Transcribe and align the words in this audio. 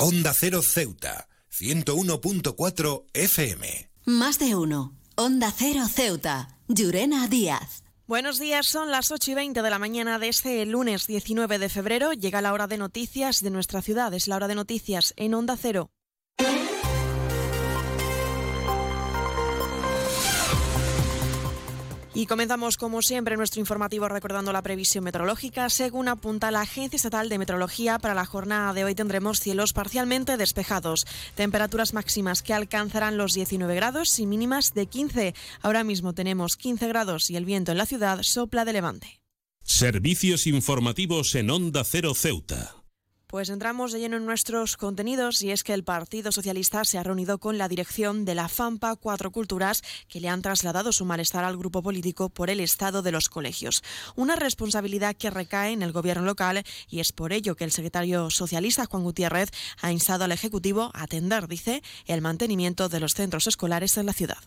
Onda 0.00 0.32
Cero 0.32 0.62
Ceuta, 0.62 1.28
101.4 1.50 3.06
FM. 3.14 3.90
Más 4.04 4.38
de 4.38 4.54
uno. 4.54 4.96
Onda 5.16 5.50
Cero 5.50 5.86
Ceuta, 5.92 6.56
Llurena 6.68 7.26
Díaz. 7.26 7.82
Buenos 8.06 8.38
días, 8.38 8.68
son 8.68 8.92
las 8.92 9.10
8 9.10 9.32
y 9.32 9.34
20 9.34 9.60
de 9.60 9.70
la 9.70 9.80
mañana 9.80 10.20
de 10.20 10.28
este 10.28 10.64
lunes 10.66 11.08
19 11.08 11.58
de 11.58 11.68
febrero. 11.68 12.12
Llega 12.12 12.40
la 12.40 12.52
hora 12.52 12.68
de 12.68 12.78
noticias 12.78 13.42
de 13.42 13.50
nuestra 13.50 13.82
ciudad, 13.82 14.14
es 14.14 14.28
la 14.28 14.36
hora 14.36 14.46
de 14.46 14.54
noticias 14.54 15.14
en 15.16 15.34
Onda 15.34 15.56
Cero. 15.60 15.90
Y 22.18 22.26
comenzamos 22.26 22.76
como 22.76 23.00
siempre 23.00 23.36
nuestro 23.36 23.60
informativo 23.60 24.08
recordando 24.08 24.52
la 24.52 24.60
previsión 24.60 25.04
meteorológica. 25.04 25.70
Según 25.70 26.08
apunta 26.08 26.50
la 26.50 26.62
Agencia 26.62 26.96
Estatal 26.96 27.28
de 27.28 27.38
Meteorología, 27.38 28.00
para 28.00 28.12
la 28.12 28.26
jornada 28.26 28.72
de 28.72 28.82
hoy 28.82 28.96
tendremos 28.96 29.38
cielos 29.38 29.72
parcialmente 29.72 30.36
despejados, 30.36 31.06
temperaturas 31.36 31.94
máximas 31.94 32.42
que 32.42 32.54
alcanzarán 32.54 33.18
los 33.18 33.34
19 33.34 33.72
grados 33.76 34.18
y 34.18 34.26
mínimas 34.26 34.74
de 34.74 34.86
15. 34.86 35.34
Ahora 35.62 35.84
mismo 35.84 36.12
tenemos 36.12 36.56
15 36.56 36.88
grados 36.88 37.30
y 37.30 37.36
el 37.36 37.44
viento 37.44 37.70
en 37.70 37.78
la 37.78 37.86
ciudad 37.86 38.18
sopla 38.22 38.64
de 38.64 38.72
levante. 38.72 39.20
Servicios 39.62 40.48
informativos 40.48 41.36
en 41.36 41.50
Onda 41.50 41.84
Cero 41.84 42.14
Ceuta. 42.16 42.77
Pues 43.28 43.50
entramos 43.50 43.92
de 43.92 44.00
lleno 44.00 44.16
en 44.16 44.24
nuestros 44.24 44.78
contenidos 44.78 45.42
y 45.42 45.50
es 45.50 45.62
que 45.62 45.74
el 45.74 45.84
Partido 45.84 46.32
Socialista 46.32 46.82
se 46.86 46.96
ha 46.96 47.02
reunido 47.02 47.36
con 47.36 47.58
la 47.58 47.68
dirección 47.68 48.24
de 48.24 48.34
la 48.34 48.48
FAMPA 48.48 48.96
Cuatro 48.96 49.30
Culturas 49.30 49.82
que 50.08 50.18
le 50.18 50.30
han 50.30 50.40
trasladado 50.40 50.92
su 50.92 51.04
malestar 51.04 51.44
al 51.44 51.58
grupo 51.58 51.82
político 51.82 52.30
por 52.30 52.48
el 52.48 52.58
estado 52.58 53.02
de 53.02 53.12
los 53.12 53.28
colegios. 53.28 53.82
Una 54.16 54.34
responsabilidad 54.34 55.14
que 55.14 55.28
recae 55.28 55.72
en 55.72 55.82
el 55.82 55.92
gobierno 55.92 56.24
local 56.24 56.64
y 56.88 57.00
es 57.00 57.12
por 57.12 57.34
ello 57.34 57.54
que 57.54 57.64
el 57.64 57.70
secretario 57.70 58.30
socialista 58.30 58.86
Juan 58.86 59.02
Gutiérrez 59.02 59.50
ha 59.82 59.92
instado 59.92 60.24
al 60.24 60.32
Ejecutivo 60.32 60.90
a 60.94 61.02
atender, 61.02 61.48
dice, 61.48 61.82
el 62.06 62.22
mantenimiento 62.22 62.88
de 62.88 63.00
los 63.00 63.12
centros 63.12 63.46
escolares 63.46 63.98
en 63.98 64.06
la 64.06 64.14
ciudad. 64.14 64.38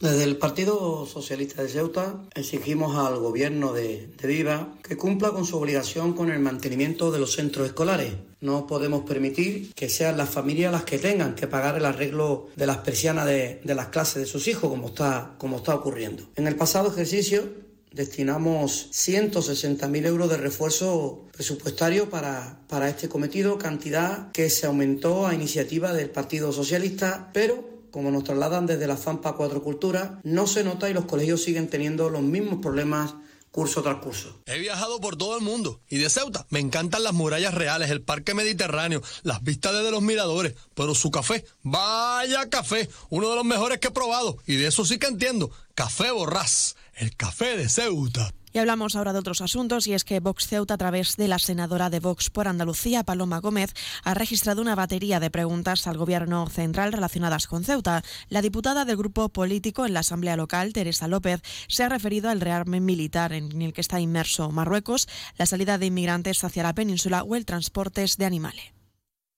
Desde 0.00 0.22
el 0.22 0.36
Partido 0.36 1.06
Socialista 1.06 1.60
de 1.60 1.68
Ceuta 1.68 2.22
exigimos 2.36 2.96
al 2.96 3.18
gobierno 3.18 3.72
de, 3.72 4.08
Viva 4.22 4.76
que 4.80 4.96
cumpla 4.96 5.30
con 5.30 5.44
su 5.44 5.56
obligación 5.56 6.12
con 6.12 6.30
el 6.30 6.38
mantenimiento 6.38 7.10
de 7.10 7.18
los 7.18 7.32
centros 7.32 7.66
escolares. 7.66 8.12
No 8.40 8.68
podemos 8.68 9.02
permitir 9.02 9.74
que 9.74 9.88
sean 9.88 10.16
las 10.16 10.28
familias 10.28 10.70
las 10.70 10.84
que 10.84 10.98
tengan 10.98 11.34
que 11.34 11.48
pagar 11.48 11.76
el 11.76 11.84
arreglo 11.84 12.46
de 12.54 12.66
las 12.66 12.76
persianas 12.78 13.26
de, 13.26 13.60
las 13.64 13.88
clases 13.88 14.22
de 14.22 14.26
sus 14.26 14.46
hijos, 14.46 14.70
como 14.70 14.86
está, 14.88 15.34
como 15.36 15.56
está 15.56 15.74
ocurriendo. 15.74 16.22
En 16.36 16.46
el 16.46 16.54
pasado 16.54 16.92
ejercicio 16.92 17.48
destinamos 17.90 18.90
160.000 18.92 20.06
euros 20.06 20.30
de 20.30 20.36
refuerzo 20.36 21.24
presupuestario 21.32 22.08
para, 22.08 22.60
para 22.68 22.88
este 22.88 23.08
cometido, 23.08 23.58
cantidad 23.58 24.30
que 24.30 24.48
se 24.48 24.66
aumentó 24.66 25.26
a 25.26 25.34
iniciativa 25.34 25.92
del 25.92 26.10
Partido 26.10 26.52
Socialista, 26.52 27.30
pero 27.32 27.77
como 27.90 28.10
nos 28.10 28.24
trasladan 28.24 28.66
desde 28.66 28.86
la 28.86 28.96
FAMPA 28.96 29.34
Cuatro 29.34 29.62
Culturas, 29.62 30.12
no 30.24 30.46
se 30.46 30.64
nota 30.64 30.88
y 30.88 30.94
los 30.94 31.04
colegios 31.06 31.42
siguen 31.42 31.68
teniendo 31.68 32.10
los 32.10 32.22
mismos 32.22 32.60
problemas 32.60 33.14
curso 33.50 33.82
tras 33.82 33.96
curso. 33.96 34.40
He 34.46 34.58
viajado 34.58 35.00
por 35.00 35.16
todo 35.16 35.36
el 35.36 35.42
mundo 35.42 35.80
y 35.88 35.98
de 35.98 36.10
Ceuta 36.10 36.46
me 36.50 36.60
encantan 36.60 37.02
las 37.02 37.12
murallas 37.12 37.54
reales, 37.54 37.90
el 37.90 38.02
parque 38.02 38.34
mediterráneo, 38.34 39.02
las 39.22 39.42
vistas 39.42 39.72
desde 39.72 39.90
los 39.90 40.02
miradores, 40.02 40.54
pero 40.74 40.94
su 40.94 41.10
café, 41.10 41.44
vaya 41.62 42.48
café, 42.50 42.88
uno 43.08 43.30
de 43.30 43.36
los 43.36 43.44
mejores 43.44 43.78
que 43.78 43.88
he 43.88 43.92
probado 43.92 44.38
y 44.46 44.56
de 44.56 44.68
eso 44.68 44.84
sí 44.84 44.98
que 44.98 45.06
entiendo, 45.06 45.50
café 45.74 46.10
borrás, 46.10 46.76
el 46.94 47.16
café 47.16 47.56
de 47.56 47.68
Ceuta. 47.68 48.32
Y 48.52 48.58
hablamos 48.58 48.96
ahora 48.96 49.12
de 49.12 49.18
otros 49.18 49.40
asuntos 49.40 49.86
y 49.86 49.94
es 49.94 50.04
que 50.04 50.20
Vox 50.20 50.46
Ceuta, 50.46 50.74
a 50.74 50.78
través 50.78 51.16
de 51.16 51.28
la 51.28 51.38
senadora 51.38 51.90
de 51.90 52.00
Vox 52.00 52.30
por 52.30 52.48
Andalucía, 52.48 53.04
Paloma 53.04 53.40
Gómez, 53.40 53.74
ha 54.04 54.14
registrado 54.14 54.62
una 54.62 54.74
batería 54.74 55.20
de 55.20 55.30
preguntas 55.30 55.86
al 55.86 55.98
Gobierno 55.98 56.46
central 56.48 56.92
relacionadas 56.92 57.46
con 57.46 57.64
Ceuta. 57.64 58.02
La 58.28 58.42
diputada 58.42 58.84
del 58.84 58.96
grupo 58.96 59.28
político 59.28 59.84
en 59.84 59.94
la 59.94 60.00
Asamblea 60.00 60.36
Local, 60.36 60.72
Teresa 60.72 61.08
López, 61.08 61.42
se 61.68 61.84
ha 61.84 61.88
referido 61.88 62.30
al 62.30 62.40
rearme 62.40 62.80
militar 62.80 63.32
en 63.32 63.60
el 63.60 63.72
que 63.72 63.80
está 63.80 64.00
inmerso 64.00 64.50
Marruecos, 64.50 65.08
la 65.36 65.46
salida 65.46 65.78
de 65.78 65.86
inmigrantes 65.86 66.42
hacia 66.44 66.62
la 66.62 66.74
península 66.74 67.22
o 67.22 67.36
el 67.36 67.44
transporte 67.44 68.04
de 68.16 68.24
animales. 68.24 68.77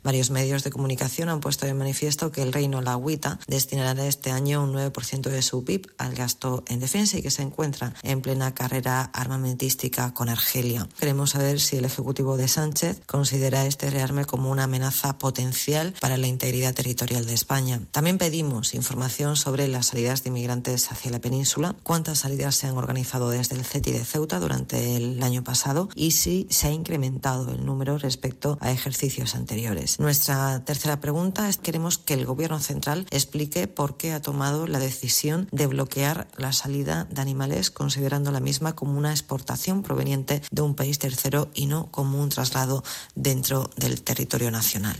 Varios 0.02 0.30
medios 0.30 0.64
de 0.64 0.70
comunicación 0.70 1.28
han 1.28 1.40
puesto 1.40 1.66
de 1.66 1.74
manifiesto 1.74 2.32
que 2.32 2.42
el 2.42 2.52
Reino 2.52 2.80
Lagüita 2.80 3.38
destinará 3.46 4.06
este 4.06 4.30
año 4.30 4.62
un 4.62 4.72
9% 4.72 5.28
de 5.28 5.42
su 5.42 5.64
PIB 5.64 5.90
al 5.98 6.14
gasto 6.14 6.64
en 6.68 6.80
defensa 6.80 7.18
y 7.18 7.22
que 7.22 7.30
se 7.30 7.42
encuentra 7.42 7.94
en 8.02 8.22
plena 8.22 8.54
carrera 8.54 9.02
armamentística 9.12 10.14
con 10.14 10.28
Argelia. 10.28 10.88
Queremos 10.98 11.30
saber 11.30 11.60
si 11.60 11.76
el 11.76 11.84
Ejecutivo 11.84 12.36
de 12.36 12.48
Sánchez 12.48 13.02
considera 13.06 13.66
este 13.66 13.90
rearme 13.90 14.24
como 14.24 14.50
una 14.50 14.64
amenaza 14.64 15.18
potencial 15.18 15.94
para 16.00 16.16
la 16.16 16.26
integridad 16.26 16.74
territorial 16.74 17.26
de 17.26 17.34
España. 17.34 17.80
También 17.90 18.18
pedimos 18.18 18.74
información 18.74 19.36
sobre 19.36 19.68
las 19.68 19.88
salidas 19.88 20.22
de 20.22 20.30
inmigrantes 20.30 20.90
hacia 20.90 21.10
la 21.10 21.20
península, 21.20 21.76
cuántas 21.82 22.20
salidas 22.20 22.56
se 22.56 22.66
han 22.66 22.78
organizado 22.78 23.30
desde 23.30 23.56
el 23.56 23.64
CETI 23.64 23.92
de 23.92 24.04
Ceuta 24.04 24.40
durante 24.40 24.96
el 24.96 25.22
año 25.22 25.44
pasado 25.44 25.88
y 25.94 26.12
si 26.12 26.46
se 26.50 26.68
ha 26.68 26.72
incrementado 26.72 27.52
el 27.52 27.66
número 27.66 27.98
respecto 27.98 28.56
a 28.60 28.70
ejercicios 28.70 29.34
anteriores. 29.34 29.89
Nuestra 29.98 30.64
tercera 30.64 31.00
pregunta 31.00 31.48
es 31.48 31.56
queremos 31.56 31.98
que 31.98 32.14
el 32.14 32.26
Gobierno 32.26 32.60
central 32.60 33.06
explique 33.10 33.66
por 33.66 33.96
qué 33.96 34.12
ha 34.12 34.22
tomado 34.22 34.66
la 34.66 34.78
decisión 34.78 35.48
de 35.50 35.66
bloquear 35.66 36.28
la 36.36 36.52
salida 36.52 37.06
de 37.10 37.20
animales 37.20 37.70
considerando 37.70 38.30
la 38.30 38.40
misma 38.40 38.74
como 38.74 38.96
una 38.96 39.10
exportación 39.10 39.82
proveniente 39.82 40.42
de 40.50 40.62
un 40.62 40.74
país 40.74 40.98
tercero 40.98 41.50
y 41.54 41.66
no 41.66 41.90
como 41.90 42.20
un 42.22 42.28
traslado 42.28 42.84
dentro 43.14 43.70
del 43.76 44.02
territorio 44.02 44.50
nacional. 44.50 44.96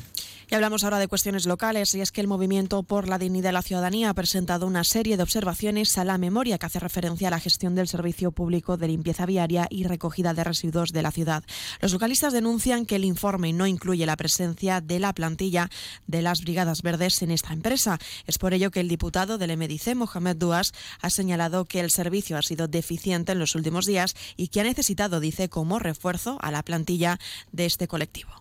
Y 0.50 0.56
hablamos 0.56 0.82
ahora 0.82 0.98
de 0.98 1.06
cuestiones 1.06 1.46
locales 1.46 1.94
y 1.94 2.00
es 2.00 2.10
que 2.10 2.20
el 2.20 2.26
Movimiento 2.26 2.82
por 2.82 3.08
la 3.08 3.18
Dignidad 3.18 3.50
de 3.50 3.52
la 3.52 3.62
Ciudadanía 3.62 4.10
ha 4.10 4.14
presentado 4.14 4.66
una 4.66 4.82
serie 4.82 5.16
de 5.16 5.22
observaciones 5.22 5.96
a 5.96 6.04
la 6.04 6.18
memoria 6.18 6.58
que 6.58 6.66
hace 6.66 6.80
referencia 6.80 7.28
a 7.28 7.30
la 7.30 7.38
gestión 7.38 7.76
del 7.76 7.86
servicio 7.86 8.32
público 8.32 8.76
de 8.76 8.88
limpieza 8.88 9.26
viaria 9.26 9.68
y 9.70 9.84
recogida 9.84 10.34
de 10.34 10.42
residuos 10.42 10.92
de 10.92 11.02
la 11.02 11.12
ciudad. 11.12 11.44
Los 11.80 11.92
localistas 11.92 12.32
denuncian 12.32 12.84
que 12.84 12.96
el 12.96 13.04
informe 13.04 13.52
no 13.52 13.68
incluye 13.68 14.04
la 14.06 14.16
presencia 14.16 14.80
de 14.80 14.98
la 14.98 15.12
plantilla 15.12 15.70
de 16.08 16.20
las 16.20 16.40
Brigadas 16.40 16.82
Verdes 16.82 17.22
en 17.22 17.30
esta 17.30 17.52
empresa. 17.52 18.00
Es 18.26 18.38
por 18.38 18.52
ello 18.52 18.72
que 18.72 18.80
el 18.80 18.88
diputado 18.88 19.38
del 19.38 19.56
MDC, 19.56 19.94
Mohamed 19.94 20.34
Duas, 20.34 20.72
ha 21.00 21.10
señalado 21.10 21.64
que 21.64 21.78
el 21.78 21.92
servicio 21.92 22.36
ha 22.36 22.42
sido 22.42 22.66
deficiente 22.66 23.30
en 23.30 23.38
los 23.38 23.54
últimos 23.54 23.86
días 23.86 24.16
y 24.36 24.48
que 24.48 24.62
ha 24.62 24.64
necesitado, 24.64 25.20
dice, 25.20 25.48
como 25.48 25.78
refuerzo 25.78 26.38
a 26.40 26.50
la 26.50 26.64
plantilla 26.64 27.20
de 27.52 27.66
este 27.66 27.86
colectivo. 27.86 28.39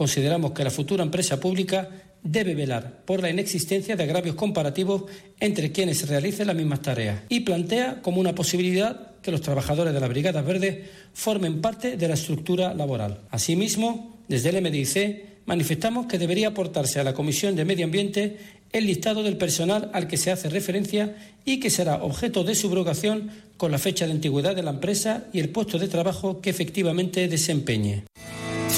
Consideramos 0.00 0.52
que 0.52 0.64
la 0.64 0.70
futura 0.70 1.04
empresa 1.04 1.38
pública 1.38 1.90
debe 2.22 2.54
velar 2.54 3.02
por 3.04 3.20
la 3.20 3.28
inexistencia 3.28 3.96
de 3.96 4.04
agravios 4.04 4.34
comparativos 4.34 5.02
entre 5.38 5.72
quienes 5.72 6.08
realicen 6.08 6.46
las 6.46 6.56
mismas 6.56 6.80
tareas 6.80 7.20
y 7.28 7.40
plantea 7.40 8.00
como 8.00 8.18
una 8.18 8.34
posibilidad 8.34 9.20
que 9.20 9.30
los 9.30 9.42
trabajadores 9.42 9.92
de 9.92 10.00
la 10.00 10.08
Brigada 10.08 10.40
Verde 10.40 10.88
formen 11.12 11.60
parte 11.60 11.98
de 11.98 12.08
la 12.08 12.14
estructura 12.14 12.72
laboral. 12.72 13.20
Asimismo, 13.28 14.16
desde 14.26 14.48
el 14.48 14.62
MDIC 14.62 15.44
manifestamos 15.44 16.06
que 16.06 16.18
debería 16.18 16.48
aportarse 16.48 16.98
a 16.98 17.04
la 17.04 17.12
Comisión 17.12 17.54
de 17.54 17.66
Medio 17.66 17.84
Ambiente 17.84 18.38
el 18.72 18.86
listado 18.86 19.22
del 19.22 19.36
personal 19.36 19.90
al 19.92 20.08
que 20.08 20.16
se 20.16 20.30
hace 20.30 20.48
referencia 20.48 21.14
y 21.44 21.60
que 21.60 21.68
será 21.68 22.02
objeto 22.02 22.42
de 22.42 22.54
subrogación 22.54 23.30
con 23.58 23.70
la 23.70 23.76
fecha 23.76 24.06
de 24.06 24.12
antigüedad 24.12 24.56
de 24.56 24.62
la 24.62 24.70
empresa 24.70 25.24
y 25.34 25.40
el 25.40 25.50
puesto 25.50 25.78
de 25.78 25.88
trabajo 25.88 26.40
que 26.40 26.48
efectivamente 26.48 27.28
desempeñe. 27.28 28.04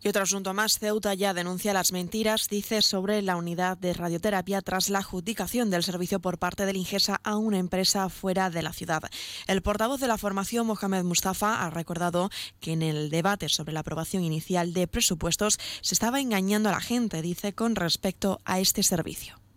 Y 0.00 0.08
otro 0.08 0.22
asunto 0.22 0.54
más, 0.54 0.78
Ceuta 0.78 1.12
ya 1.14 1.34
denuncia 1.34 1.72
las 1.72 1.90
mentiras, 1.90 2.48
dice, 2.48 2.82
sobre 2.82 3.20
la 3.20 3.36
unidad 3.36 3.76
de 3.76 3.92
radioterapia 3.92 4.62
tras 4.62 4.90
la 4.90 5.00
adjudicación 5.00 5.70
del 5.70 5.82
servicio 5.82 6.20
por 6.20 6.38
parte 6.38 6.66
del 6.66 6.76
Ingesa 6.76 7.20
a 7.24 7.36
una 7.36 7.58
empresa 7.58 8.08
fuera 8.08 8.48
de 8.48 8.62
la 8.62 8.72
ciudad. 8.72 9.02
El 9.48 9.60
portavoz 9.60 10.00
de 10.00 10.06
la 10.06 10.16
formación, 10.16 10.68
Mohamed 10.68 11.02
Mustafa, 11.02 11.64
ha 11.64 11.70
recordado 11.70 12.30
que 12.60 12.72
en 12.72 12.82
el 12.82 13.10
debate 13.10 13.48
sobre 13.48 13.72
la 13.72 13.80
aprobación 13.80 14.22
inicial 14.22 14.72
de 14.72 14.86
presupuestos 14.86 15.58
se 15.80 15.94
estaba 15.94 16.20
engañando 16.20 16.68
a 16.68 16.72
la 16.72 16.80
gente, 16.80 17.20
dice, 17.20 17.52
con 17.52 17.74
respecto 17.74 18.40
a 18.44 18.60
este 18.60 18.84
servicio. 18.84 19.47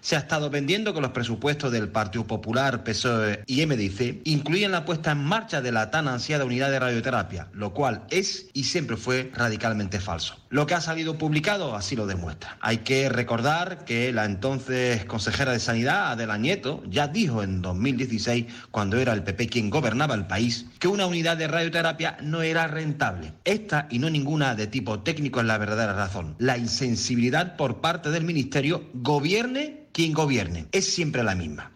Se 0.00 0.16
ha 0.16 0.20
estado 0.20 0.50
vendiendo 0.50 0.94
que 0.94 1.00
los 1.00 1.10
presupuestos 1.10 1.72
del 1.72 1.88
Partido 1.88 2.26
Popular, 2.26 2.84
PSOE 2.84 3.42
y 3.46 3.64
MDC 3.66 4.22
incluyen 4.24 4.72
la 4.72 4.84
puesta 4.84 5.12
en 5.12 5.24
marcha 5.24 5.60
de 5.60 5.72
la 5.72 5.90
tan 5.90 6.08
ansiada 6.08 6.44
unidad 6.44 6.70
de 6.70 6.78
radioterapia, 6.78 7.48
lo 7.52 7.74
cual 7.74 8.02
es 8.10 8.48
y 8.52 8.64
siempre 8.64 8.96
fue 8.96 9.30
radicalmente 9.34 10.00
falso. 10.00 10.36
Lo 10.50 10.66
que 10.66 10.74
ha 10.74 10.80
salido 10.80 11.18
publicado 11.18 11.76
así 11.76 11.94
lo 11.94 12.06
demuestra. 12.06 12.56
Hay 12.60 12.78
que 12.78 13.08
recordar 13.08 13.84
que 13.84 14.12
la 14.12 14.24
entonces 14.24 15.04
consejera 15.04 15.52
de 15.52 15.60
Sanidad, 15.60 16.12
Adela 16.12 16.38
Nieto, 16.38 16.82
ya 16.88 17.06
dijo 17.08 17.42
en 17.42 17.60
2016, 17.60 18.46
cuando 18.70 18.96
era 18.96 19.12
el 19.12 19.22
PP 19.22 19.48
quien 19.48 19.70
gobernaba 19.70 20.14
el 20.14 20.26
país, 20.26 20.66
que 20.78 20.88
una 20.88 21.06
unidad 21.06 21.36
de 21.36 21.48
radioterapia 21.48 22.16
no 22.22 22.40
era 22.42 22.66
rentable. 22.66 23.34
Esta 23.44 23.88
y 23.90 23.98
no 23.98 24.08
ninguna 24.08 24.54
de 24.54 24.66
tipo 24.66 25.00
técnico 25.00 25.40
es 25.40 25.46
la 25.46 25.58
verdadera 25.58 25.92
razón. 25.92 26.34
La 26.38 26.56
insensibilidad 26.56 27.56
por 27.56 27.80
parte 27.80 28.10
del 28.10 28.24
Ministerio, 28.24 28.88
gobierne 28.94 29.87
quien 29.92 30.12
gobierne, 30.12 30.68
es 30.72 30.84
siempre 30.86 31.22
la 31.22 31.34
misma. 31.34 31.72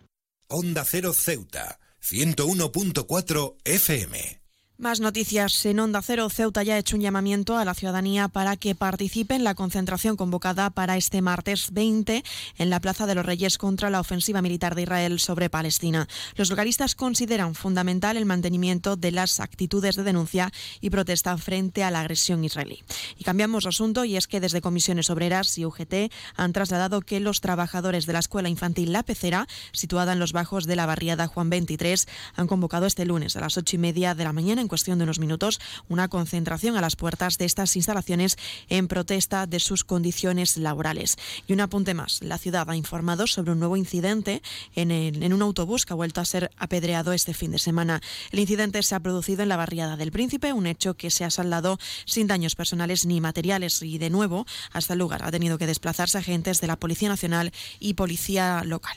Onda 0.49 0.85
Cero 0.85 1.12
Ceuta, 1.12 1.79
101.4 2.03 3.56
FM. 3.64 4.42
Más 4.82 4.99
noticias. 4.99 5.64
En 5.64 5.79
Onda 5.79 6.02
Cero, 6.02 6.29
Ceuta 6.29 6.64
ya 6.64 6.75
ha 6.75 6.79
hecho 6.79 6.96
un 6.96 7.02
llamamiento 7.02 7.56
a 7.56 7.64
la 7.64 7.73
ciudadanía 7.73 8.26
para 8.26 8.56
que 8.56 8.75
participe 8.75 9.37
en 9.37 9.44
la 9.44 9.55
concentración 9.55 10.17
convocada 10.17 10.70
para 10.70 10.96
este 10.96 11.23
martes 11.23 11.70
20 11.70 12.25
en 12.58 12.69
la 12.69 12.81
Plaza 12.81 13.06
de 13.06 13.14
los 13.14 13.25
Reyes 13.25 13.58
contra 13.58 13.90
la 13.90 14.00
ofensiva 14.00 14.43
militar 14.43 14.75
de 14.75 14.82
Israel 14.82 15.20
sobre 15.20 15.49
Palestina. 15.49 16.08
Los 16.34 16.50
localistas 16.50 16.96
consideran 16.96 17.55
fundamental 17.55 18.17
el 18.17 18.26
mantenimiento 18.26 18.96
de 18.96 19.12
las 19.12 19.38
actitudes 19.38 19.94
de 19.94 20.02
denuncia 20.02 20.50
y 20.81 20.90
protesta 20.90 21.38
frente 21.38 21.85
a 21.85 21.93
la 21.93 22.00
agresión 22.00 22.43
israelí. 22.43 22.82
Y 23.17 23.23
cambiamos 23.23 23.62
de 23.62 23.69
asunto 23.69 24.05
y 24.05 24.17
es 24.17 24.26
que 24.26 24.40
desde 24.40 24.62
Comisiones 24.62 25.11
Obreras 25.11 25.56
y 25.58 25.64
UGT 25.64 26.11
han 26.35 26.52
trasladado 26.52 27.02
que 27.02 27.20
los 27.20 27.40
trabajadores 27.40 28.05
de 28.06 28.14
la 28.14 28.19
Escuela 28.19 28.49
Infantil 28.49 28.90
La 28.90 29.05
Pecera, 29.05 29.46
situada 29.70 30.12
en 30.12 30.19
los 30.19 30.32
bajos 30.32 30.67
de 30.67 30.75
la 30.75 30.87
barriada 30.87 31.28
Juan 31.28 31.50
23, 31.50 32.08
han 32.35 32.49
convocado 32.49 32.87
este 32.87 33.05
lunes 33.05 33.37
a 33.37 33.40
las 33.40 33.56
ocho 33.56 33.76
y 33.76 33.78
media 33.78 34.17
de 34.17 34.25
la 34.25 34.32
mañana 34.32 34.61
en 34.61 34.72
cuestión 34.73 34.97
de 34.97 35.05
unos 35.05 35.19
minutos 35.19 35.61
una 35.91 36.09
concentración 36.09 36.79
a 36.79 36.81
las 36.81 36.97
puertas 36.97 37.37
de 37.37 37.45
estas 37.45 37.77
instalaciones 37.77 38.39
en 38.71 38.89
protesta 38.89 39.47
de 39.47 39.61
sus 39.61 39.85
condiciones 39.85 40.57
laborales. 40.57 41.19
Y 41.47 41.53
un 41.53 41.61
apunte 41.61 41.93
más, 41.93 42.23
la 42.23 42.39
ciudad 42.39 42.71
ha 42.71 42.75
informado 42.75 43.27
sobre 43.27 43.53
un 43.53 43.59
nuevo 43.59 43.77
incidente 43.77 44.41
en, 44.75 44.91
el, 44.91 45.23
en 45.23 45.35
un 45.35 45.43
autobús 45.43 45.85
que 45.85 45.93
ha 45.93 45.97
vuelto 45.97 46.23
a 46.23 46.25
ser 46.25 46.51
apedreado 46.57 47.13
este 47.13 47.35
fin 47.35 47.51
de 47.51 47.59
semana. 47.59 48.01
El 48.31 48.39
incidente 48.39 48.83
se 48.83 48.95
ha 48.95 49.01
producido 49.01 49.43
en 49.43 49.51
la 49.51 49.59
barriada 49.59 49.99
del 49.99 50.11
Príncipe, 50.11 50.55
un 50.55 50.67
hecho 50.67 50.95
que 50.95 51.11
se 51.11 51.27
ha 51.27 51.31
saldado 51.31 51.79
sin 52.07 52.27
daños 52.27 52.55
personales 52.55 53.05
ni 53.05 53.21
materiales 53.21 53.83
y 53.83 53.99
de 53.99 54.09
nuevo 54.09 54.47
hasta 54.73 54.95
el 54.95 55.01
lugar 55.01 55.23
ha 55.23 55.31
tenido 55.31 55.59
que 55.59 55.67
desplazarse 55.67 56.17
agentes 56.17 56.63
de 56.63 56.67
la 56.67 56.77
Policía 56.77 57.11
Nacional 57.11 57.53
y 57.79 57.93
Policía 57.93 58.63
Local. 58.65 58.97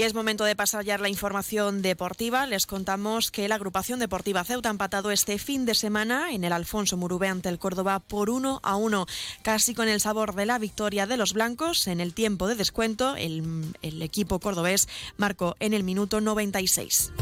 Y 0.00 0.04
es 0.04 0.14
momento 0.14 0.44
de 0.44 0.56
pasar 0.56 0.82
ya 0.82 0.96
la 0.96 1.10
información 1.10 1.82
deportiva. 1.82 2.46
Les 2.46 2.64
contamos 2.64 3.30
que 3.30 3.48
la 3.48 3.56
agrupación 3.56 3.98
deportiva 3.98 4.44
Ceuta 4.44 4.70
ha 4.70 4.72
empatado 4.72 5.10
este 5.10 5.36
fin 5.36 5.66
de 5.66 5.74
semana 5.74 6.32
en 6.32 6.42
el 6.42 6.54
Alfonso 6.54 6.96
Murube 6.96 7.28
ante 7.28 7.50
el 7.50 7.58
Córdoba 7.58 7.98
por 8.00 8.30
1 8.30 8.60
a 8.62 8.76
1, 8.76 9.06
casi 9.42 9.74
con 9.74 9.88
el 9.88 10.00
sabor 10.00 10.34
de 10.34 10.46
la 10.46 10.58
victoria 10.58 11.06
de 11.06 11.18
los 11.18 11.34
blancos. 11.34 11.86
En 11.86 12.00
el 12.00 12.14
tiempo 12.14 12.48
de 12.48 12.54
descuento, 12.54 13.14
el, 13.14 13.74
el 13.82 14.00
equipo 14.00 14.38
cordobés 14.38 14.88
marcó 15.18 15.54
en 15.60 15.74
el 15.74 15.84
minuto 15.84 16.22
96. 16.22 17.12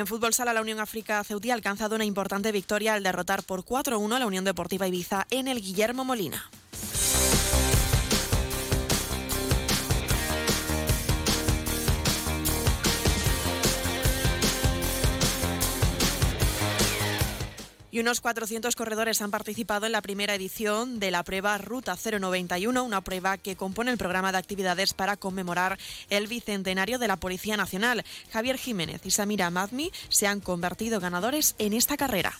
En 0.00 0.06
fútbol 0.06 0.34
sala, 0.34 0.52
la 0.52 0.62
Unión 0.62 0.80
África 0.80 1.22
Ceutí 1.24 1.50
ha 1.50 1.54
alcanzado 1.54 1.94
una 1.94 2.04
importante 2.04 2.52
victoria 2.52 2.94
al 2.94 3.02
derrotar 3.02 3.42
por 3.42 3.64
4-1 3.64 4.16
a 4.16 4.18
la 4.18 4.26
Unión 4.26 4.44
Deportiva 4.44 4.88
Ibiza 4.88 5.26
en 5.30 5.46
el 5.46 5.60
Guillermo 5.60 6.04
Molina. 6.04 6.50
Unos 18.00 18.22
400 18.22 18.76
corredores 18.76 19.20
han 19.20 19.30
participado 19.30 19.84
en 19.84 19.92
la 19.92 20.00
primera 20.00 20.34
edición 20.34 21.00
de 21.00 21.10
la 21.10 21.22
prueba 21.22 21.58
Ruta 21.58 21.96
091, 21.96 22.82
una 22.82 23.02
prueba 23.02 23.36
que 23.36 23.56
compone 23.56 23.90
el 23.90 23.98
programa 23.98 24.32
de 24.32 24.38
actividades 24.38 24.94
para 24.94 25.18
conmemorar 25.18 25.78
el 26.08 26.26
bicentenario 26.26 26.98
de 26.98 27.08
la 27.08 27.16
Policía 27.16 27.58
Nacional. 27.58 28.02
Javier 28.32 28.56
Jiménez 28.56 29.02
y 29.04 29.10
Samira 29.10 29.50
Madmi 29.50 29.92
se 30.08 30.26
han 30.26 30.40
convertido 30.40 30.98
ganadores 30.98 31.54
en 31.58 31.74
esta 31.74 31.98
carrera. 31.98 32.32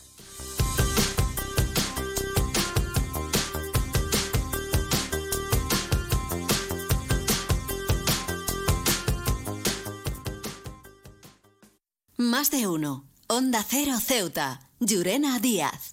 Más 12.17 12.51
de 12.51 12.67
uno. 12.67 13.05
Onda 13.29 13.63
Cero 13.69 13.99
Ceuta. 14.01 14.70
Llurena 14.83 15.39
Díaz. 15.39 15.90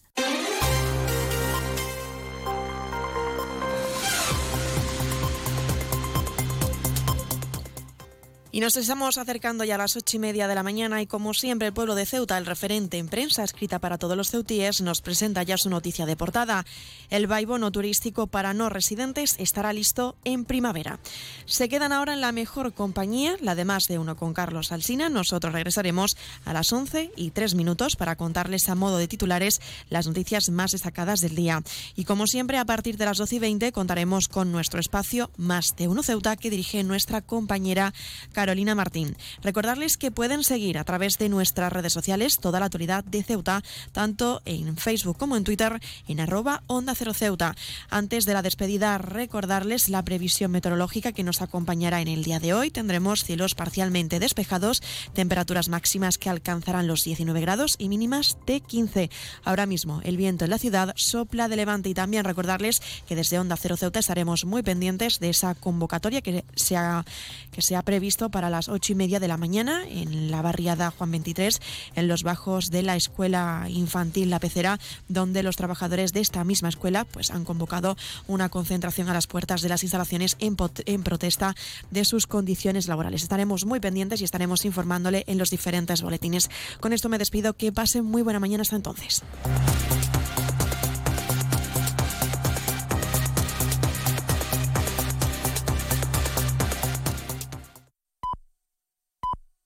Y 8.58 8.60
nos 8.60 8.76
estamos 8.76 9.20
acercando 9.20 9.66
ya 9.66 9.76
a 9.76 9.78
las 9.78 9.96
ocho 9.96 10.18
y 10.18 10.20
media 10.20 10.48
de 10.48 10.56
la 10.56 10.64
mañana 10.64 11.00
y 11.00 11.06
como 11.06 11.36
siempre 11.36 11.68
el 11.68 11.76
pueblo 11.76 11.94
de 11.94 12.08
Ceuta, 12.08 12.40
el 12.40 12.48
referente 12.48 12.98
en 12.98 13.08
prensa 13.08 13.44
escrita 13.44 13.78
para 13.78 14.00
todos 14.00 14.18
los 14.18 14.32
ceutíes, 14.32 14.82
nos 14.82 15.02
presenta 15.02 15.44
ya 15.44 15.58
su 15.58 15.70
noticia 15.70 16.08
de 16.08 16.16
portada. 16.16 16.66
El 17.12 17.28
vaibono 17.28 17.72
turístico 17.72 18.26
para 18.26 18.56
no 18.56 18.70
residentes 18.70 19.36
estará 19.38 19.74
listo 19.74 20.16
en 20.24 20.44
primavera. 20.44 21.00
Se 21.46 21.70
quedan 21.70 21.94
ahora 21.94 22.16
en 22.16 22.22
la 22.22 22.32
mejor 22.32 22.74
compañía, 22.74 23.38
la 23.42 23.54
de 23.54 23.64
más 23.64 23.84
de 23.84 24.00
uno 24.00 24.16
con 24.16 24.34
Carlos 24.34 24.72
Alsina. 24.72 25.08
Nosotros 25.08 25.54
regresaremos 25.54 26.18
a 26.44 26.52
las 26.52 26.74
once 26.74 27.12
y 27.16 27.30
tres 27.30 27.54
minutos 27.54 27.96
para 27.96 28.16
contarles 28.16 28.70
a 28.70 28.74
modo 28.74 28.98
de 28.98 29.08
titulares 29.08 29.62
las 29.92 30.08
noticias 30.08 30.50
más 30.50 30.72
destacadas 30.72 31.22
del 31.22 31.36
día. 31.36 31.62
Y 31.96 32.06
como 32.06 32.26
siempre, 32.26 32.58
a 32.58 32.66
partir 32.66 32.98
de 32.98 33.06
las 33.06 33.20
doce 33.20 33.36
y 33.36 33.40
veinte 33.40 33.72
contaremos 33.72 34.28
con 34.28 34.52
nuestro 34.52 34.80
espacio 34.80 35.30
Más 35.38 35.76
de 35.76 35.88
uno 35.88 36.02
Ceuta 36.02 36.36
que 36.38 36.50
dirige 36.50 36.84
nuestra 36.84 37.22
compañera 37.22 37.94
Carolina 38.34 38.47
Martín. 38.76 39.18
Recordarles 39.44 39.98
que 39.98 40.10
pueden 40.10 40.44
seguir 40.44 40.78
a 40.78 40.86
través 40.86 41.18
de 41.18 41.28
nuestras 41.28 41.72
redes 41.72 41.92
sociales 41.92 42.38
toda 42.40 42.60
la 42.62 42.68
actualidad 42.68 43.04
de 43.04 43.22
Ceuta, 43.22 43.62
tanto 43.92 44.42
en 44.46 44.78
Facebook 44.78 45.18
como 45.18 45.36
en 45.36 45.44
Twitter, 45.44 45.82
en 46.08 46.22
arroba 46.22 46.64
Onda 46.68 46.96
Cero 46.96 47.14
Ceuta. 47.14 47.56
Antes 47.90 48.26
de 48.26 48.34
la 48.34 48.42
despedida, 48.42 48.98
recordarles 48.98 49.90
la 49.90 50.04
previsión 50.04 50.52
meteorológica 50.52 51.12
que 51.12 51.24
nos 51.24 51.42
acompañará 51.42 52.00
en 52.00 52.08
el 52.08 52.24
día 52.24 52.40
de 52.40 52.54
hoy. 52.54 52.72
Tendremos 52.72 53.26
cielos 53.26 53.54
parcialmente 53.54 54.20
despejados, 54.20 54.82
temperaturas 55.14 55.68
máximas 55.68 56.18
que 56.18 56.30
alcanzarán 56.30 56.88
los 56.88 57.04
19 57.04 57.42
grados 57.42 57.76
y 57.78 57.90
mínimas 57.90 58.38
de 58.46 58.62
15. 58.62 59.10
Ahora 59.44 59.66
mismo 59.66 60.00
el 60.06 60.16
viento 60.16 60.46
en 60.46 60.52
la 60.52 60.58
ciudad 60.58 60.94
sopla 60.96 61.50
de 61.50 61.58
levante 61.58 61.90
y 61.90 61.94
también 61.94 62.24
recordarles 62.24 62.82
que 63.08 63.16
desde 63.16 63.40
Onda 63.40 63.58
Cero 63.58 63.76
Ceuta 63.76 64.00
estaremos 64.00 64.46
muy 64.46 64.64
pendientes 64.64 65.20
de 65.20 65.30
esa 65.30 65.54
convocatoria 65.54 66.22
que 66.22 66.46
se 66.56 66.78
ha, 66.78 67.04
que 67.52 67.62
se 67.62 67.76
ha 67.76 67.82
previsto 67.82 68.30
para 68.38 68.52
las 68.52 68.70
ocho 68.70 68.92
y 68.92 68.96
media 68.96 69.20
de 69.20 69.28
la 69.28 69.36
mañana 69.36 69.82
en 69.90 70.30
la 70.30 70.44
barriada 70.44 70.92
Juan 70.92 71.10
23, 71.10 71.60
en 71.96 72.08
los 72.08 72.22
bajos 72.22 72.70
de 72.70 72.84
la 72.84 72.96
escuela 72.96 73.66
infantil 73.68 74.30
La 74.30 74.40
Pecera, 74.40 74.80
donde 75.08 75.42
los 75.42 75.56
trabajadores 75.56 76.14
de 76.14 76.20
esta 76.20 76.44
misma 76.44 76.70
escuela 76.70 77.04
pues, 77.06 77.32
han 77.32 77.46
convocado 77.46 77.98
una 78.28 78.50
concentración 78.50 79.10
a 79.10 79.14
las 79.16 79.26
puertas 79.26 79.64
de 79.64 79.70
las 79.70 79.82
instalaciones 79.82 80.38
en, 80.38 80.56
en 80.86 81.02
protesta 81.02 81.56
de 81.90 82.06
sus 82.06 82.28
condiciones 82.28 82.88
laborales. 82.88 83.24
Estaremos 83.24 83.66
muy 83.66 83.80
pendientes 83.80 84.22
y 84.22 84.26
estaremos 84.26 84.66
informándole 84.66 85.24
en 85.26 85.40
los 85.40 85.50
diferentes 85.50 86.04
boletines. 86.04 86.52
Con 86.80 86.94
esto 86.94 87.10
me 87.10 87.18
despido. 87.18 87.56
Que 87.56 87.72
pasen 87.72 88.06
muy 88.06 88.22
buena 88.22 88.40
mañana 88.40 88.62
hasta 88.62 88.76
entonces. 88.76 89.24